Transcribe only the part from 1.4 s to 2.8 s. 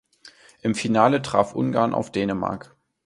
Ungarn auf Dänemark.